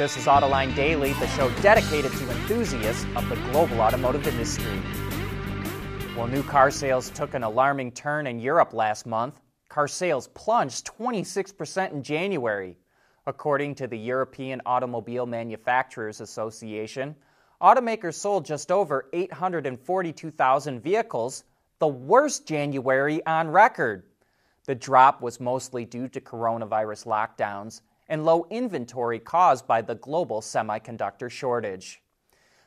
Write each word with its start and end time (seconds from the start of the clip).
This 0.00 0.16
is 0.16 0.24
Autoline 0.24 0.74
Daily, 0.74 1.12
the 1.12 1.26
show 1.26 1.50
dedicated 1.60 2.10
to 2.10 2.30
enthusiasts 2.30 3.04
of 3.14 3.28
the 3.28 3.36
global 3.52 3.82
automotive 3.82 4.26
industry. 4.26 4.80
Well, 6.16 6.26
new 6.26 6.42
car 6.42 6.70
sales 6.70 7.10
took 7.10 7.34
an 7.34 7.42
alarming 7.42 7.92
turn 7.92 8.26
in 8.26 8.40
Europe 8.40 8.72
last 8.72 9.04
month. 9.04 9.38
Car 9.68 9.86
sales 9.86 10.26
plunged 10.28 10.86
26% 10.86 11.92
in 11.92 12.02
January. 12.02 12.78
According 13.26 13.74
to 13.74 13.86
the 13.86 13.98
European 13.98 14.62
Automobile 14.64 15.26
Manufacturers 15.26 16.22
Association, 16.22 17.14
automakers 17.60 18.14
sold 18.14 18.46
just 18.46 18.72
over 18.72 19.06
842,000 19.12 20.80
vehicles, 20.80 21.44
the 21.78 21.88
worst 21.88 22.46
January 22.46 23.20
on 23.26 23.50
record. 23.50 24.04
The 24.64 24.74
drop 24.74 25.20
was 25.20 25.40
mostly 25.40 25.84
due 25.84 26.08
to 26.08 26.22
coronavirus 26.22 27.04
lockdowns 27.04 27.82
and 28.10 28.24
low 28.24 28.44
inventory 28.50 29.20
caused 29.20 29.66
by 29.66 29.80
the 29.80 29.94
global 29.94 30.40
semiconductor 30.40 31.30
shortage. 31.30 32.02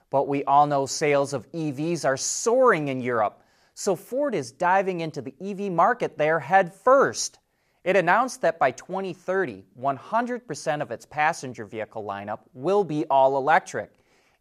But 0.10 0.28
we 0.28 0.44
all 0.46 0.66
know 0.66 0.86
sales 0.86 1.34
of 1.34 1.52
EVs 1.52 2.06
are 2.06 2.18
soaring 2.18 2.88
in 2.88 3.02
Europe, 3.02 3.44
so 3.76 3.96
Ford 3.96 4.34
is 4.34 4.52
diving 4.52 5.02
into 5.02 5.22
the 5.22 5.36
EV 5.42 5.72
market 5.72 6.18
there 6.18 6.40
head 6.40 6.74
first. 6.74 7.40
It 7.84 7.98
announced 7.98 8.42
that 8.42 8.58
by 8.58 8.72
2030, 8.72 9.66
100% 9.78 10.82
of 10.82 10.92
its 10.92 11.06
passenger 11.06 11.66
vehicle 11.66 12.04
lineup 12.06 12.40
will 12.54 12.86
be 12.86 13.06
all 13.08 13.36
electric, 13.36 13.92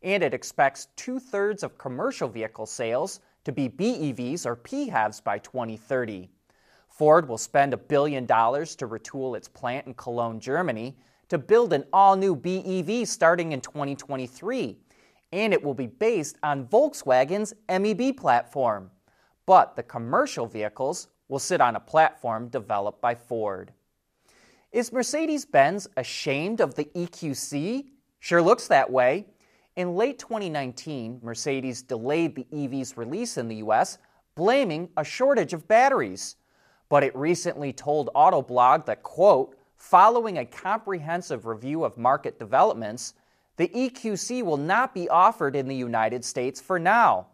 and 0.03 0.23
it 0.23 0.33
expects 0.33 0.87
two 0.95 1.19
thirds 1.19 1.65
of 1.65 1.79
commercial 1.79 2.29
vehicle 2.29 2.67
sales 2.67 3.19
to 3.45 3.51
be 3.51 3.69
BEVs 3.69 4.47
or 4.47 4.55
PHEVs 4.55 5.25
by 5.25 5.39
2030. 5.39 6.31
Ford 6.93 7.27
will 7.27 7.39
spend 7.39 7.73
a 7.73 7.79
billion 7.79 8.27
dollars 8.27 8.77
to 8.77 8.87
retool 8.87 9.35
its 9.35 9.49
plant 9.49 9.87
in 9.87 9.95
Cologne, 9.95 10.39
Germany, 10.39 10.95
to 11.31 11.39
build 11.39 11.73
an 11.73 11.85
all 11.91 12.17
new 12.17 12.37
BEV 12.37 13.09
starting 13.09 13.53
in 13.53 13.63
2023, 13.63 14.77
and 15.33 15.55
it 15.55 15.65
will 15.65 15.73
be 15.73 15.87
based 15.87 16.37
on 16.43 16.67
Volkswagen's 16.67 17.55
MEB 17.71 18.15
platform. 18.15 18.91
But 19.47 19.75
the 19.75 19.83
commercial 19.83 20.47
vehicles 20.47 21.09
will 21.29 21.39
sit 21.39 21.63
on 21.63 21.77
a 21.77 21.81
platform 21.81 22.49
developed 22.49 23.01
by 23.01 23.15
Ford. 23.15 23.73
Is 24.71 24.93
Mercedes 24.93 25.47
Benz 25.47 25.89
ashamed 25.97 26.61
of 26.61 26.75
the 26.75 26.85
EQC? 26.95 27.87
Sure 28.21 28.43
looks 28.43 28.69
that 28.69 28.91
way. 28.91 29.27
In 29.77 29.97
late 29.97 30.19
2019, 30.19 31.21
Mercedes 31.23 31.81
delayed 31.81 32.35
the 32.35 32.47
EV's 32.53 32.99
release 32.99 33.39
in 33.39 33.49
the 33.49 33.57
US, 33.57 33.97
blaming 34.35 34.91
a 34.99 35.05
shortage 35.05 35.55
of 35.55 35.67
batteries 35.67 36.37
but 36.93 37.03
it 37.03 37.17
recently 37.17 37.73
told 37.73 38.11
Autoblog 38.15 38.85
that, 38.85 39.03
quote, 39.03 39.57
following 39.79 40.37
a 40.37 40.45
comprehensive 40.45 41.47
review 41.47 41.85
of 41.85 41.97
market 41.97 42.39
developments, 42.39 43.15
the 43.57 43.69
EQC 43.69 44.43
will 44.43 44.59
not 44.59 44.93
be 44.93 45.09
offered 45.09 45.57
in 45.57 45.67
the 45.67 45.75
United 45.75 46.23
States 46.23 46.61
for 46.61 46.79
now. 46.79 47.29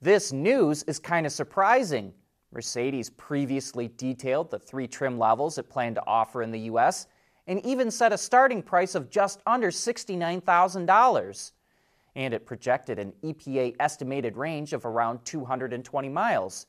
This 0.00 0.32
news 0.32 0.84
is 0.84 0.98
kind 0.98 1.26
of 1.26 1.32
surprising. 1.32 2.14
Mercedes 2.50 3.10
previously 3.10 3.90
detailed 3.98 4.50
the 4.50 4.58
three 4.58 4.86
trim 4.86 5.18
levels 5.18 5.58
it 5.58 5.68
planned 5.68 5.96
to 5.96 6.06
offer 6.06 6.40
in 6.40 6.50
the 6.50 6.60
U.S. 6.60 7.06
and 7.46 7.60
even 7.66 7.90
set 7.90 8.10
a 8.10 8.16
starting 8.16 8.62
price 8.62 8.94
of 8.94 9.10
just 9.10 9.42
under 9.46 9.70
$69,000. 9.70 11.52
And 12.16 12.32
it 12.32 12.46
projected 12.46 12.98
an 12.98 13.12
EPA 13.22 13.76
estimated 13.80 14.38
range 14.38 14.72
of 14.72 14.86
around 14.86 15.22
220 15.26 16.08
miles 16.08 16.64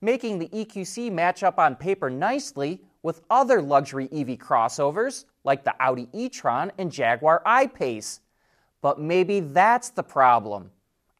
making 0.00 0.38
the 0.38 0.48
EQC 0.48 1.10
match 1.10 1.42
up 1.42 1.58
on 1.58 1.76
paper 1.76 2.10
nicely 2.10 2.80
with 3.02 3.22
other 3.30 3.62
luxury 3.62 4.08
EV 4.12 4.38
crossovers 4.38 5.24
like 5.44 5.64
the 5.64 5.74
Audi 5.80 6.08
e-tron 6.12 6.72
and 6.78 6.90
Jaguar 6.90 7.42
I-Pace. 7.46 8.20
But 8.82 9.00
maybe 9.00 9.40
that's 9.40 9.90
the 9.90 10.02
problem. 10.02 10.70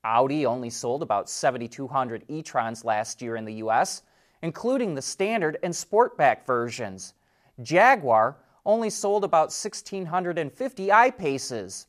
Audi 0.05 0.47
only 0.47 0.71
sold 0.71 1.03
about 1.03 1.29
7,200 1.29 2.25
e-trons 2.29 2.85
last 2.85 3.23
year 3.23 3.37
in 3.37 3.45
the 3.45 3.55
US, 3.55 4.03
including 4.43 4.95
the 4.95 5.03
standard 5.03 5.59
and 5.63 5.73
sportback 5.73 6.47
versions. 6.47 7.15
Jaguar 7.63 8.37
only 8.65 8.91
sold 8.91 9.25
about 9.25 9.53
1,650 9.53 10.93
I-Paces. 10.93 11.87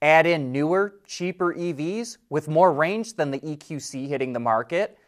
Add 0.00 0.26
in 0.26 0.52
newer, 0.52 0.96
cheaper 1.06 1.54
EVs 1.54 2.18
with 2.28 2.48
more 2.48 2.72
range 2.72 3.14
than 3.14 3.30
the 3.30 3.40
EQC 3.40 4.08
hitting 4.08 4.32
the 4.32 4.40
market, 4.40 4.98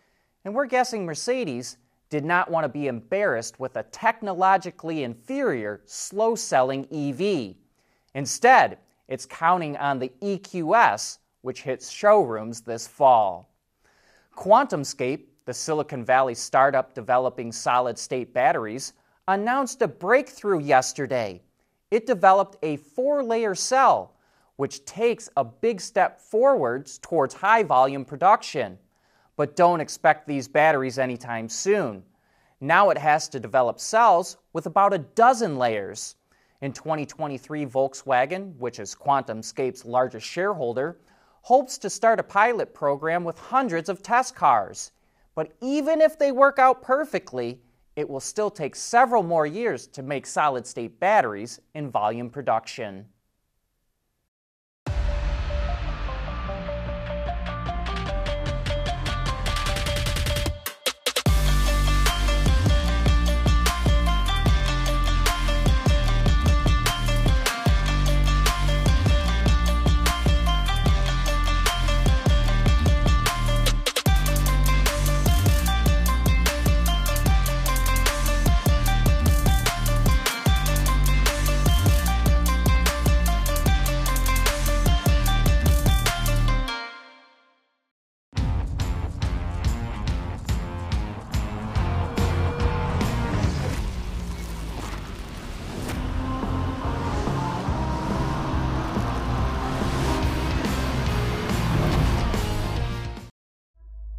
and 0.47 0.55
we're 0.55 0.65
guessing 0.65 1.05
Mercedes 1.05 1.77
did 2.09 2.25
not 2.25 2.49
want 2.49 2.63
to 2.63 2.69
be 2.69 2.87
embarrassed 2.87 3.59
with 3.59 3.75
a 3.75 3.83
technologically 3.83 5.03
inferior, 5.03 5.81
slow 5.87 6.37
selling 6.37 6.87
EV. 6.93 7.57
Instead, 8.15 8.79
it's 9.09 9.27
counting 9.27 9.77
on 9.77 9.99
the 9.99 10.13
EQS, 10.23 11.19
which 11.41 11.63
hits 11.63 11.91
showrooms 11.91 12.61
this 12.61 12.87
fall. 12.87 13.51
QuantumScape, 14.37 15.25
the 15.47 15.53
Silicon 15.53 16.05
Valley 16.05 16.37
startup 16.37 16.95
developing 16.95 17.51
solid 17.51 17.99
state 17.99 18.33
batteries, 18.33 18.93
announced 19.27 19.83
a 19.83 19.89
breakthrough 19.89 20.61
yesterday. 20.61 21.43
It 21.91 22.07
developed 22.07 22.57
a 22.63 22.77
four 22.77 23.25
layer 23.25 23.57
cell, 23.57 24.15
which 24.55 24.85
takes 24.85 25.29
a 25.37 25.43
big 25.43 25.81
step 25.81 26.21
forwards 26.21 26.99
towards 26.99 27.35
high 27.35 27.65
volume 27.65 28.05
production 28.05 28.79
but 29.37 29.55
don't 29.55 29.81
expect 29.81 30.27
these 30.27 30.49
batteries 30.49 30.99
anytime 30.99 31.49
soon. 31.49 32.03
Now 32.61 32.91
it 32.91 32.99
has 32.99 33.29
to 33.29 33.41
develop 33.41 33.79
cells 33.79 34.39
with 34.53 34.67
about 34.67 34.95
a 34.95 34.99
dozen 34.99 35.59
layers. 35.59 36.17
In 36.63 36.73
2023, 36.73 37.67
Volkswagen, 37.67 38.57
which 38.57 38.79
is 38.79 38.95
QuantumScape's 38.95 39.85
largest 39.85 40.27
shareholder, 40.27 40.99
hopes 41.43 41.77
to 41.79 41.91
start 41.91 42.19
a 42.19 42.23
pilot 42.23 42.73
program 42.73 43.25
with 43.25 43.39
hundreds 43.39 43.91
of 43.91 44.03
test 44.03 44.35
cars. 44.35 44.93
But 45.35 45.53
even 45.61 46.01
if 46.01 46.19
they 46.19 46.33
work 46.33 46.59
out 46.59 46.81
perfectly, 46.81 47.61
it 47.95 48.09
will 48.09 48.21
still 48.21 48.51
take 48.51 48.75
several 48.75 49.23
more 49.23 49.47
years 49.47 49.87
to 49.89 50.03
make 50.03 50.27
solid 50.27 50.67
state 50.67 50.99
batteries 50.99 51.61
in 51.75 51.91
volume 51.91 52.31
production. 52.31 53.07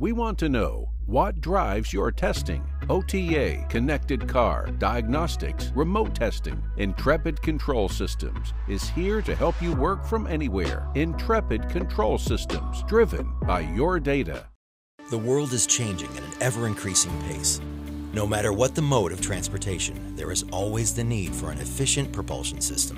We 0.07 0.13
want 0.13 0.39
to 0.39 0.47
know 0.47 0.87
what 1.05 1.41
drives 1.41 1.91
your 1.91 2.13
testing. 2.13 2.65
OTA, 2.89 3.65
connected 3.67 4.25
car, 4.25 4.67
diagnostics, 4.79 5.73
remote 5.75 6.15
testing. 6.15 6.63
Intrepid 6.77 7.41
Control 7.41 7.89
Systems 7.89 8.53
is 8.69 8.87
here 8.87 9.21
to 9.21 9.35
help 9.35 9.61
you 9.61 9.75
work 9.75 10.05
from 10.05 10.25
anywhere. 10.25 10.87
Intrepid 10.95 11.67
Control 11.67 12.17
Systems, 12.17 12.83
driven 12.83 13.33
by 13.41 13.59
your 13.75 13.99
data. 13.99 14.47
The 15.09 15.17
world 15.17 15.51
is 15.51 15.67
changing 15.67 16.15
at 16.15 16.23
an 16.23 16.31
ever 16.39 16.67
increasing 16.67 17.11
pace. 17.23 17.59
No 18.13 18.25
matter 18.25 18.53
what 18.53 18.75
the 18.75 18.81
mode 18.81 19.11
of 19.11 19.19
transportation, 19.19 20.15
there 20.15 20.31
is 20.31 20.45
always 20.53 20.95
the 20.95 21.03
need 21.03 21.35
for 21.35 21.51
an 21.51 21.57
efficient 21.57 22.13
propulsion 22.13 22.61
system. 22.61 22.97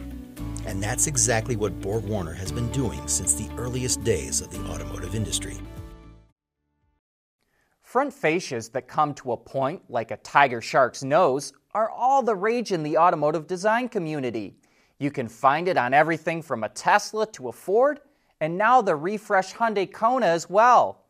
And 0.67 0.79
that's 0.79 1.07
exactly 1.07 1.55
what 1.55 1.81
Borg 1.81 2.03
Warner 2.03 2.33
has 2.33 2.51
been 2.51 2.69
doing 2.69 3.07
since 3.07 3.33
the 3.33 3.49
earliest 3.57 4.03
days 4.03 4.41
of 4.41 4.51
the 4.51 4.63
automotive 4.71 5.15
industry. 5.15 5.57
Front 7.89 8.13
fascias 8.13 8.71
that 8.73 8.87
come 8.87 9.15
to 9.15 9.31
a 9.31 9.37
point 9.37 9.81
like 9.89 10.11
a 10.11 10.17
tiger 10.17 10.61
shark's 10.61 11.03
nose 11.03 11.53
are 11.73 11.89
all 11.89 12.21
the 12.21 12.35
rage 12.35 12.71
in 12.71 12.83
the 12.83 12.95
automotive 12.95 13.47
design 13.47 13.89
community. 13.89 14.53
You 14.99 15.09
can 15.09 15.27
find 15.27 15.67
it 15.67 15.75
on 15.75 15.91
everything 15.91 16.43
from 16.43 16.63
a 16.63 16.69
Tesla 16.69 17.25
to 17.31 17.47
a 17.47 17.51
Ford, 17.51 18.01
and 18.41 18.55
now 18.55 18.83
the 18.83 18.95
refreshed 18.95 19.55
Hyundai 19.55 19.91
Kona 19.91 20.27
as 20.27 20.47
well. 20.47 21.05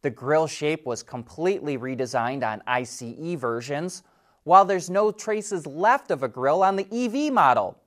The 0.00 0.08
grille 0.08 0.46
shape 0.46 0.86
was 0.86 1.02
completely 1.02 1.76
redesigned 1.76 2.50
on 2.50 2.62
ICE 2.66 3.36
versions, 3.36 4.02
while 4.44 4.64
there's 4.64 4.88
no 4.88 5.12
traces 5.12 5.66
left 5.66 6.10
of 6.10 6.22
a 6.22 6.28
grille 6.28 6.62
on 6.62 6.76
the 6.76 6.86
EV 6.90 7.30
model. 7.30 7.78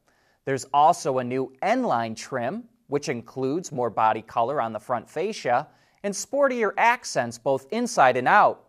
There's 0.45 0.67
also 0.71 1.17
a 1.17 1.23
new 1.23 1.51
N 1.63 1.81
line 1.81 2.13
trim, 2.13 2.65
which 2.89 3.09
includes 3.09 3.71
more 3.71 3.89
body 3.89 4.21
color 4.21 4.61
on 4.61 4.71
the 4.71 4.79
front 4.79 5.09
fascia 5.09 5.65
and 6.05 6.13
sportier 6.13 6.71
accents 6.77 7.39
both 7.39 7.65
inside 7.71 8.15
and 8.15 8.27
out. 8.27 8.65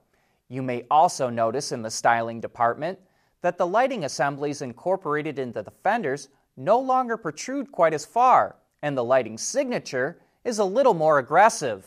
You 0.48 0.62
may 0.62 0.86
also 0.90 1.28
notice 1.28 1.70
in 1.70 1.82
the 1.82 1.90
styling 1.90 2.40
department 2.40 2.98
that 3.42 3.58
the 3.58 3.66
lighting 3.66 4.04
assemblies 4.04 4.62
incorporated 4.62 5.38
into 5.38 5.62
the 5.62 5.70
fenders 5.70 6.30
no 6.56 6.80
longer 6.80 7.18
protrude 7.18 7.70
quite 7.70 7.92
as 7.92 8.06
far, 8.06 8.56
and 8.80 8.96
the 8.96 9.04
lighting 9.04 9.36
signature 9.36 10.18
is 10.44 10.60
a 10.60 10.64
little 10.64 10.94
more 10.94 11.18
aggressive. 11.18 11.86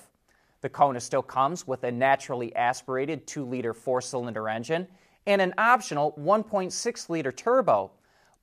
The 0.61 0.69
Kona 0.69 0.99
still 0.99 1.23
comes 1.23 1.65
with 1.65 1.83
a 1.83 1.91
naturally 1.91 2.55
aspirated 2.55 3.25
2 3.25 3.43
liter 3.43 3.73
four 3.73 4.01
cylinder 4.01 4.49
engine 4.49 4.87
and 5.25 5.41
an 5.41 5.55
optional 5.57 6.13
1.6 6.19 7.09
liter 7.09 7.31
turbo, 7.31 7.89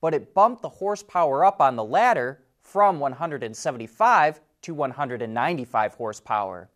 but 0.00 0.12
it 0.12 0.34
bumped 0.34 0.60
the 0.60 0.68
horsepower 0.68 1.44
up 1.44 1.60
on 1.60 1.76
the 1.76 1.84
latter 1.84 2.42
from 2.62 2.98
175 2.98 4.40
to 4.62 4.74
195 4.74 5.94
horsepower. 5.94 6.68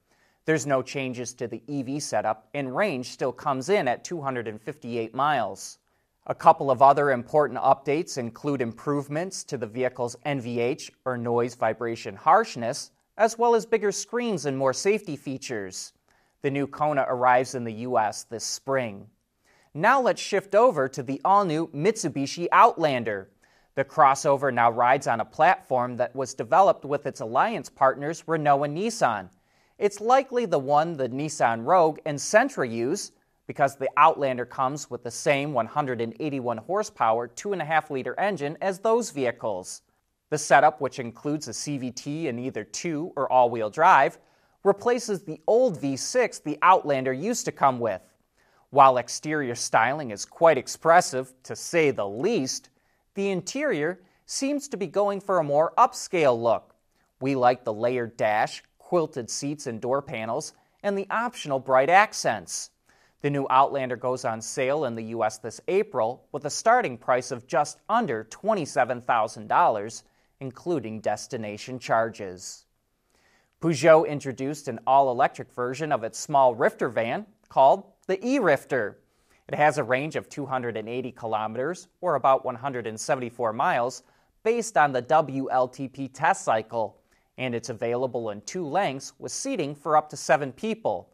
There's 0.47 0.67
no 0.67 0.83
changes 0.83 1.35
to 1.35 1.47
the 1.47 1.63
EV 1.69 2.03
setup, 2.03 2.49
and 2.55 2.75
range 2.75 3.11
still 3.11 3.33
comes 3.33 3.69
in 3.69 3.87
at 3.87 4.05
258 4.05 5.15
miles. 5.15 5.79
A 6.27 6.35
couple 6.35 6.71
of 6.71 6.83
other 6.83 7.11
important 7.11 7.59
updates 7.61 8.17
include 8.17 8.63
improvements 8.63 9.45
to 9.45 9.59
the 9.59 9.67
vehicle's 9.67 10.17
NVH 10.25 10.91
or 11.05 11.19
noise 11.19 11.55
vibration 11.55 12.17
harshness, 12.17 12.91
as 13.17 13.39
well 13.39 13.55
as 13.55 13.67
bigger 13.67 13.93
screens 13.93 14.47
and 14.47 14.57
more 14.57 14.73
safety 14.73 15.17
features. 15.17 15.93
The 16.43 16.51
new 16.51 16.67
Kona 16.67 17.05
arrives 17.09 17.55
in 17.55 17.65
the 17.65 17.73
US 17.89 18.25
this 18.25 18.45
spring. 18.45 19.07
Now 19.75 20.01
let's 20.01 20.23
shift 20.23 20.55
over 20.55 20.89
to 20.89 21.03
the 21.03 21.21
all 21.25 21.45
new 21.45 21.69
Mitsubishi 21.69 22.49
Outlander. 22.51 23.31
The 23.75 23.85
crossover 23.85 24.53
now 24.53 24.71
rides 24.71 25.07
on 25.07 25.21
a 25.21 25.25
platform 25.25 25.97
that 25.99 26.17
was 26.17 26.35
developed 26.35 26.85
with 26.85 27.07
its 27.07 27.21
alliance 27.21 27.69
partners 27.69 28.25
Renault 28.27 28.65
and 28.65 28.77
Nissan. 28.77 29.29
It's 29.81 29.99
likely 29.99 30.45
the 30.45 30.59
one 30.59 30.99
the 30.99 31.09
Nissan 31.09 31.65
Rogue 31.65 32.01
and 32.05 32.19
Sentra 32.19 32.71
use 32.71 33.13
because 33.47 33.77
the 33.77 33.89
Outlander 33.97 34.45
comes 34.45 34.91
with 34.91 35.03
the 35.03 35.11
same 35.11 35.55
181 35.55 36.59
horsepower 36.59 37.29
2.5 37.29 37.89
liter 37.89 38.21
engine 38.21 38.59
as 38.61 38.79
those 38.79 39.09
vehicles. 39.09 39.81
The 40.29 40.37
setup, 40.37 40.83
which 40.83 40.99
includes 40.99 41.49
a 41.49 41.53
CVT 41.53 42.27
in 42.27 42.39
either 42.39 42.63
two 42.63 43.11
or 43.17 43.33
all 43.33 43.49
wheel 43.49 43.71
drive, 43.71 44.19
replaces 44.65 45.23
the 45.23 45.41
old 45.47 45.81
V6 45.81 46.43
the 46.43 46.59
Outlander 46.61 47.15
used 47.15 47.47
to 47.47 47.53
come 47.53 47.81
with. 47.81 48.03
While 48.69 48.99
exterior 48.99 49.55
styling 49.55 50.11
is 50.11 50.27
quite 50.27 50.59
expressive, 50.59 51.33
to 51.45 51.57
say 51.57 51.91
the 51.91 52.07
least, 52.07 52.69
the 53.15 53.31
interior 53.31 54.03
seems 54.27 54.69
to 54.69 54.77
be 54.77 54.87
going 54.87 55.23
for 55.23 55.39
a 55.39 55.45
more 55.45 55.73
upscale 55.79 56.39
look. 56.39 56.75
We 57.23 57.35
like 57.35 57.65
the 57.65 57.73
layered 57.73 58.19
dash, 58.19 58.63
quilted 58.91 59.31
seats 59.31 59.69
and 59.69 59.81
door 59.81 60.03
panels, 60.03 60.53
and 60.83 60.99
the 60.99 61.07
optional 61.11 61.61
bright 61.61 61.89
accents. 61.89 62.71
The 63.21 63.31
new 63.31 63.47
Outlander 63.49 63.95
goes 63.95 64.25
on 64.25 64.41
sale 64.41 64.85
in 64.85 64.97
the 64.97 65.05
U.S. 65.15 65.39
this 65.39 65.61
April 65.69 66.27
with 66.33 66.45
a 66.45 66.51
starting 66.51 66.99
price 66.99 67.31
of 67.31 67.47
just 67.47 67.79
under 67.89 68.25
$27,000 68.25 70.03
including 70.41 70.99
destination 70.99 71.79
charges. 71.79 72.65
Peugeot 73.61 74.09
introduced 74.09 74.67
an 74.67 74.81
all 74.89 75.13
electric 75.13 75.53
version 75.53 75.93
of 75.93 76.03
its 76.03 76.19
small 76.19 76.57
Rifter 76.57 76.89
van 76.89 77.27
called 77.49 77.85
the 78.09 78.19
e 78.27 78.41
Rifter. 78.41 78.99
It 79.47 79.55
has 79.55 79.79
a 79.79 79.85
range 79.85 80.17
of 80.17 80.29
280 80.29 81.13
kilometers, 81.13 81.87
or 82.01 82.17
about 82.17 82.45
174 82.45 83.53
miles, 83.53 84.03
based 84.43 84.77
on 84.77 84.91
the 84.91 85.03
WLTP 85.03 86.11
test 86.13 86.45
cycle, 86.45 87.00
and 87.41 87.55
it's 87.55 87.71
available 87.71 88.31
in 88.31 88.41
two 88.43 88.67
lengths 88.67 89.15
with 89.19 89.33
seating 89.33 89.75
for 89.75 89.97
up 89.97 90.11
to 90.11 90.17
seven 90.17 90.53
people. 90.53 91.09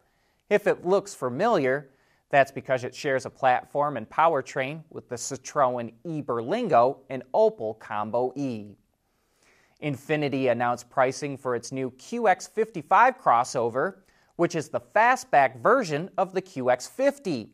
If 0.49 0.67
it 0.67 0.85
looks 0.85 1.15
familiar, 1.15 1.89
that's 2.29 2.51
because 2.51 2.83
it 2.83 2.93
shares 2.93 3.25
a 3.25 3.29
platform 3.29 3.95
and 3.95 4.09
powertrain 4.09 4.83
with 4.89 5.07
the 5.07 5.15
Citroën 5.15 5.93
e 6.03 6.21
Berlingo 6.21 6.97
and 7.09 7.23
Opel 7.33 7.79
Combo 7.79 8.33
E. 8.35 8.75
Infiniti 9.81 10.51
announced 10.51 10.89
pricing 10.89 11.37
for 11.37 11.55
its 11.55 11.71
new 11.71 11.91
QX55 11.91 13.21
crossover, 13.21 13.99
which 14.35 14.55
is 14.55 14.67
the 14.67 14.81
fastback 14.81 15.61
version 15.61 16.09
of 16.17 16.33
the 16.33 16.41
QX50. 16.41 17.47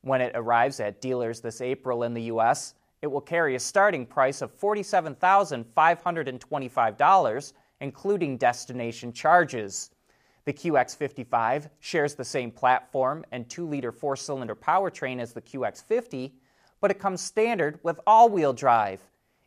When 0.00 0.20
it 0.20 0.32
arrives 0.34 0.80
at 0.80 1.00
dealers 1.00 1.40
this 1.40 1.60
April 1.60 2.02
in 2.02 2.12
the 2.12 2.22
US, 2.22 2.74
it 3.02 3.06
will 3.06 3.20
carry 3.20 3.54
a 3.54 3.60
starting 3.60 4.04
price 4.04 4.42
of 4.42 4.58
$47,525, 4.58 7.52
including 7.80 8.36
destination 8.36 9.12
charges. 9.12 9.90
The 10.44 10.52
QX55 10.52 11.70
shares 11.80 12.14
the 12.14 12.24
same 12.24 12.50
platform 12.50 13.24
and 13.32 13.48
2 13.48 13.66
liter 13.66 13.92
4 13.92 14.16
cylinder 14.16 14.54
powertrain 14.54 15.20
as 15.20 15.32
the 15.32 15.42
QX50, 15.42 16.32
but 16.80 16.90
it 16.90 16.98
comes 16.98 17.20
standard 17.20 17.80
with 17.82 18.00
all 18.06 18.28
wheel 18.28 18.52
drive 18.52 19.00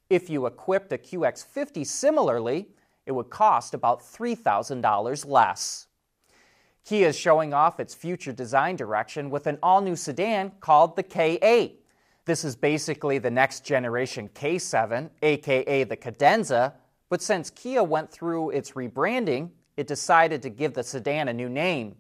if 0.10 0.30
you 0.30 0.46
equipped 0.46 0.92
a 0.92 0.98
QX50 0.98 1.86
similarly, 1.86 2.68
it 3.06 3.12
would 3.12 3.30
cost 3.30 3.74
about 3.74 4.02
$3,000 4.02 5.26
less. 5.26 5.88
Kia 6.84 7.08
is 7.08 7.18
showing 7.18 7.54
off 7.54 7.80
its 7.80 7.94
future 7.94 8.34
design 8.34 8.76
direction 8.76 9.30
with 9.30 9.46
an 9.46 9.60
all 9.62 9.82
new 9.82 9.96
sedan 9.96 10.52
called 10.60 10.96
the 10.96 11.04
K8. 11.04 11.74
This 12.26 12.44
is 12.44 12.56
basically 12.56 13.20
the 13.20 13.30
next 13.30 13.64
generation 13.64 14.30
K7, 14.30 15.10
aka 15.22 15.84
the 15.84 15.98
Cadenza, 15.98 16.74
but 17.10 17.22
since 17.22 17.50
Kia 17.50 17.84
went 17.84 18.12
through 18.12 18.52
its 18.52 18.72
rebranding, 18.72 19.50
it 19.78 19.88
decided 19.88 20.42
to 20.44 20.50
give 20.50 20.74
the 20.74 20.84
sedan 20.84 21.28
a 21.28 21.34
new 21.34 21.50
name. 21.50 21.96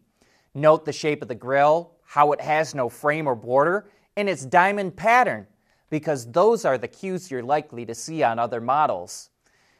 Note 0.53 0.85
the 0.85 0.93
shape 0.93 1.21
of 1.21 1.27
the 1.27 1.35
grille, 1.35 1.91
how 2.05 2.31
it 2.31 2.41
has 2.41 2.73
no 2.73 2.89
frame 2.89 3.27
or 3.27 3.35
border, 3.35 3.89
and 4.15 4.29
its 4.29 4.45
diamond 4.45 4.95
pattern 4.95 5.47
because 5.89 6.31
those 6.31 6.65
are 6.65 6.77
the 6.77 6.87
cues 6.87 7.31
you're 7.31 7.43
likely 7.43 7.85
to 7.85 7.95
see 7.95 8.23
on 8.23 8.39
other 8.39 8.61
models. 8.61 9.29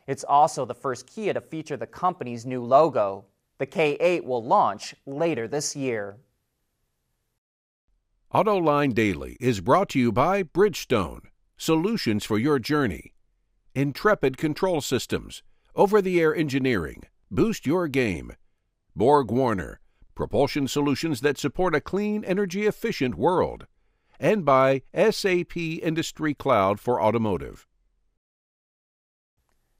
It's 0.08 0.24
also 0.24 0.66
the 0.66 0.74
first 0.74 1.08
Kia 1.08 1.34
to 1.34 1.42
feature 1.42 1.78
the 1.78 1.86
company's 1.86 2.46
new 2.46 2.64
logo. 2.64 3.26
The 3.60 3.68
K8 3.68 4.24
will 4.24 4.44
launch 4.44 4.96
later 5.06 5.48
this 5.48 5.76
year. 5.76 6.18
AutoLine 8.34 8.94
Daily 8.94 9.38
is 9.40 9.62
brought 9.62 9.90
to 9.90 10.00
you 10.00 10.12
by 10.12 10.44
Bridgestone, 10.44 11.22
solutions 11.58 12.26
for 12.26 12.38
your 12.38 12.60
journey. 12.60 13.14
Intrepid 13.76 14.38
Control 14.38 14.82
Systems, 14.82 15.44
over 15.76 16.02
the 16.02 16.20
air 16.20 16.36
engineering, 16.36 17.04
boost 17.30 17.66
your 17.66 17.88
game. 17.88 18.34
Borg 18.96 19.30
Warner, 19.32 19.80
propulsion 20.16 20.68
solutions 20.68 21.22
that 21.22 21.38
support 21.38 21.76
a 21.76 21.82
clean, 21.82 22.24
energy 22.24 22.66
efficient 22.66 23.16
world 23.16 23.68
and 24.20 24.44
by 24.44 24.82
SAP 24.94 25.56
Industry 25.56 26.34
Cloud 26.34 26.80
for 26.80 27.02
Automotive. 27.02 27.66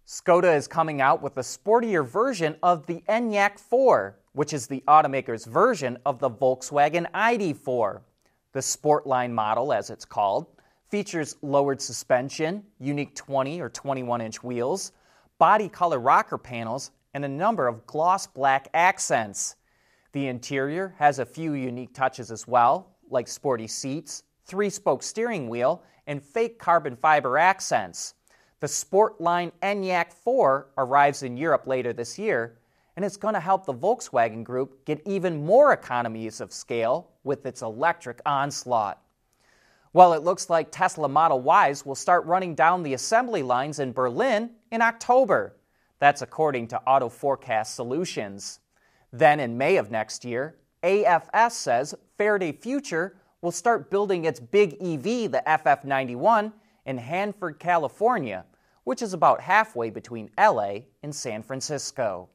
Skoda 0.08 0.56
is 0.56 0.68
coming 0.68 1.02
out 1.02 1.22
with 1.22 1.38
a 1.38 1.42
sportier 1.42 2.08
version 2.08 2.56
of 2.64 2.88
the 2.88 3.04
Enyaq 3.08 3.60
4, 3.60 4.18
which 4.32 4.54
is 4.54 4.66
the 4.66 4.84
automaker's 4.88 5.46
version 5.46 5.98
of 6.06 6.20
the 6.20 6.30
Volkswagen 6.30 7.06
ID4. 7.12 8.02
The 8.54 8.60
Sportline 8.60 9.32
model, 9.32 9.72
as 9.72 9.92
it's 9.92 10.06
called, 10.06 10.48
features 10.90 11.36
lowered 11.42 11.82
suspension, 11.82 12.64
unique 12.80 13.16
20 13.16 13.62
or 13.62 13.70
21 13.70 14.22
inch 14.22 14.44
wheels, 14.44 14.92
body 15.38 15.70
color 15.70 16.00
rocker 16.00 16.38
panels, 16.38 16.92
and 17.14 17.24
a 17.24 17.28
number 17.28 17.68
of 17.68 17.86
gloss 17.86 18.28
black 18.28 18.68
accents. 18.74 19.56
The 20.12 20.28
interior 20.28 20.96
has 20.98 21.20
a 21.20 21.26
few 21.26 21.54
unique 21.54 21.94
touches 21.94 22.32
as 22.32 22.48
well, 22.48 22.96
like 23.10 23.28
sporty 23.28 23.68
seats, 23.68 24.24
three 24.46 24.70
spoke 24.70 25.04
steering 25.04 25.48
wheel, 25.48 25.84
and 26.08 26.24
fake 26.24 26.58
carbon 26.58 26.96
fiber 26.96 27.38
accents. 27.38 28.16
The 28.60 28.68
Sportline 28.68 29.52
Enyaq 29.62 30.12
4 30.12 30.72
arrives 30.78 31.24
in 31.24 31.38
Europe 31.38 31.68
later 31.68 31.94
this 31.94 32.18
year, 32.20 32.58
and 32.96 33.06
it's 33.06 33.16
going 33.16 33.36
to 33.36 33.40
help 33.40 33.66
the 33.66 33.74
Volkswagen 33.74 34.44
Group 34.44 34.84
get 34.86 35.02
even 35.06 35.46
more 35.46 35.72
economies 35.72 36.42
of 36.42 36.52
scale 36.52 37.12
with 37.24 37.46
its 37.46 37.62
electric 37.62 38.20
onslaught. 38.26 39.02
Well, 39.92 40.14
it 40.14 40.24
looks 40.24 40.52
like 40.52 40.72
Tesla 40.72 41.10
Model 41.10 41.44
Ys 41.44 41.84
will 41.84 41.96
start 41.96 42.26
running 42.26 42.54
down 42.54 42.84
the 42.84 42.94
assembly 42.94 43.42
lines 43.42 43.80
in 43.80 43.92
Berlin 43.92 44.52
in 44.72 44.84
October. 44.84 45.56
That's 45.98 46.22
according 46.22 46.68
to 46.68 46.82
Auto 46.84 47.10
Forecast 47.10 47.74
Solutions. 47.76 48.60
Then 49.12 49.40
in 49.40 49.58
May 49.58 49.78
of 49.78 49.90
next 49.90 50.24
year, 50.24 50.58
AFS 50.84 51.52
says 51.54 51.96
Faraday 52.20 52.52
Future 52.52 53.16
will 53.42 53.52
start 53.52 53.90
building 53.90 54.26
its 54.26 54.40
big 54.40 54.74
EV, 54.74 55.32
the 55.32 55.44
FF91, 55.48 56.54
in 56.86 56.98
Hanford, 57.00 57.58
California, 57.58 58.46
which 58.84 59.02
is 59.02 59.14
about 59.14 59.42
halfway 59.42 59.90
between 59.90 60.30
LA 60.38 60.82
and 61.02 61.14
San 61.14 61.42
Francisco. 61.42 62.30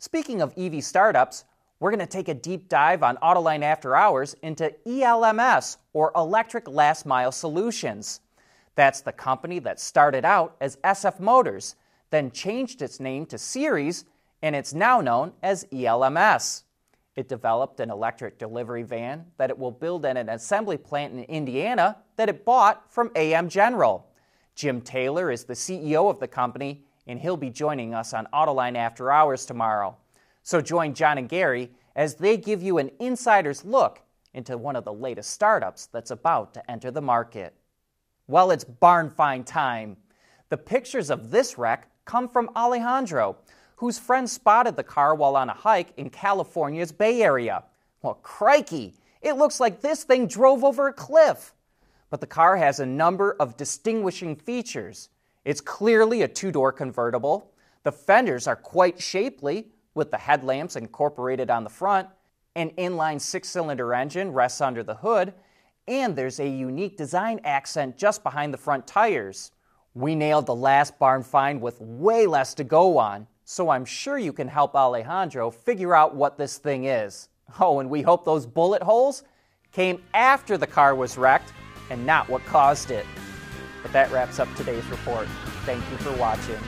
Speaking 0.00 0.42
of 0.42 0.52
EV 0.58 0.82
startups, 0.82 1.44
we're 1.82 1.90
going 1.90 1.98
to 1.98 2.06
take 2.06 2.28
a 2.28 2.34
deep 2.34 2.68
dive 2.68 3.02
on 3.02 3.16
Autoline 3.16 3.64
After 3.64 3.96
Hours 3.96 4.36
into 4.40 4.72
ELMS, 4.86 5.78
or 5.92 6.12
Electric 6.14 6.68
Last 6.68 7.04
Mile 7.04 7.32
Solutions. 7.32 8.20
That's 8.76 9.00
the 9.00 9.10
company 9.10 9.58
that 9.58 9.80
started 9.80 10.24
out 10.24 10.54
as 10.60 10.76
SF 10.84 11.18
Motors, 11.18 11.74
then 12.10 12.30
changed 12.30 12.82
its 12.82 13.00
name 13.00 13.26
to 13.26 13.36
Seres, 13.36 14.04
and 14.42 14.54
it's 14.54 14.72
now 14.72 15.00
known 15.00 15.32
as 15.42 15.66
ELMS. 15.72 16.62
It 17.16 17.28
developed 17.28 17.80
an 17.80 17.90
electric 17.90 18.38
delivery 18.38 18.84
van 18.84 19.26
that 19.36 19.50
it 19.50 19.58
will 19.58 19.72
build 19.72 20.06
at 20.06 20.16
an 20.16 20.28
assembly 20.28 20.76
plant 20.76 21.14
in 21.14 21.24
Indiana 21.24 21.96
that 22.14 22.28
it 22.28 22.44
bought 22.44 22.92
from 22.92 23.10
AM 23.16 23.48
General. 23.48 24.06
Jim 24.54 24.82
Taylor 24.82 25.32
is 25.32 25.42
the 25.42 25.54
CEO 25.54 26.08
of 26.08 26.20
the 26.20 26.28
company, 26.28 26.84
and 27.08 27.18
he'll 27.18 27.36
be 27.36 27.50
joining 27.50 27.92
us 27.92 28.14
on 28.14 28.28
Autoline 28.32 28.76
After 28.76 29.10
Hours 29.10 29.44
tomorrow. 29.44 29.96
So 30.42 30.60
join 30.60 30.94
John 30.94 31.18
and 31.18 31.28
Gary 31.28 31.70
as 31.94 32.16
they 32.16 32.36
give 32.36 32.62
you 32.62 32.78
an 32.78 32.90
insider's 32.98 33.64
look 33.64 34.00
into 34.34 34.56
one 34.56 34.76
of 34.76 34.84
the 34.84 34.92
latest 34.92 35.30
startups 35.30 35.86
that's 35.86 36.10
about 36.10 36.54
to 36.54 36.70
enter 36.70 36.90
the 36.90 37.02
market. 37.02 37.54
Well, 38.26 38.50
it's 38.50 38.64
barn 38.64 39.10
find 39.10 39.46
time. 39.46 39.96
The 40.48 40.56
pictures 40.56 41.10
of 41.10 41.30
this 41.30 41.58
wreck 41.58 41.88
come 42.04 42.28
from 42.28 42.50
Alejandro, 42.56 43.36
whose 43.76 43.98
friend 43.98 44.28
spotted 44.28 44.76
the 44.76 44.82
car 44.82 45.14
while 45.14 45.36
on 45.36 45.48
a 45.48 45.54
hike 45.54 45.92
in 45.96 46.10
California's 46.10 46.92
Bay 46.92 47.22
Area. 47.22 47.64
Well, 48.00 48.14
crikey, 48.22 48.94
it 49.20 49.36
looks 49.36 49.60
like 49.60 49.80
this 49.80 50.04
thing 50.04 50.26
drove 50.26 50.64
over 50.64 50.88
a 50.88 50.92
cliff. 50.92 51.54
But 52.10 52.20
the 52.20 52.26
car 52.26 52.56
has 52.56 52.80
a 52.80 52.86
number 52.86 53.36
of 53.38 53.56
distinguishing 53.56 54.36
features. 54.36 55.08
It's 55.44 55.60
clearly 55.60 56.22
a 56.22 56.28
two 56.28 56.52
door 56.52 56.72
convertible. 56.72 57.52
The 57.84 57.92
fenders 57.92 58.46
are 58.46 58.56
quite 58.56 59.00
shapely, 59.00 59.68
with 59.94 60.10
the 60.10 60.18
headlamps 60.18 60.76
incorporated 60.76 61.50
on 61.50 61.64
the 61.64 61.70
front. 61.70 62.08
An 62.54 62.70
inline 62.78 63.20
six 63.20 63.48
cylinder 63.48 63.94
engine 63.94 64.32
rests 64.32 64.60
under 64.60 64.82
the 64.82 64.94
hood, 64.94 65.32
and 65.88 66.14
there's 66.14 66.40
a 66.40 66.48
unique 66.48 66.96
design 66.96 67.40
accent 67.44 67.96
just 67.96 68.22
behind 68.22 68.52
the 68.52 68.58
front 68.58 68.86
tires. 68.86 69.52
We 69.94 70.14
nailed 70.14 70.46
the 70.46 70.54
last 70.54 70.98
barn 70.98 71.22
find 71.22 71.60
with 71.60 71.80
way 71.80 72.26
less 72.26 72.54
to 72.54 72.64
go 72.64 72.98
on, 72.98 73.26
so 73.44 73.70
I'm 73.70 73.84
sure 73.84 74.18
you 74.18 74.32
can 74.32 74.48
help 74.48 74.74
Alejandro 74.74 75.50
figure 75.50 75.94
out 75.94 76.14
what 76.14 76.38
this 76.38 76.58
thing 76.58 76.84
is. 76.84 77.28
Oh, 77.60 77.80
and 77.80 77.90
we 77.90 78.02
hope 78.02 78.24
those 78.24 78.46
bullet 78.46 78.82
holes 78.82 79.24
came 79.72 80.02
after 80.14 80.56
the 80.56 80.66
car 80.66 80.94
was 80.94 81.18
wrecked 81.18 81.52
and 81.90 82.06
not 82.06 82.28
what 82.28 82.44
caused 82.46 82.90
it. 82.90 83.06
But 83.82 83.92
that 83.92 84.10
wraps 84.10 84.38
up 84.38 84.48
today's 84.54 84.86
report. 84.86 85.26
Thank 85.64 85.82
you 85.90 85.96
for 85.98 86.12
watching. 86.12 86.58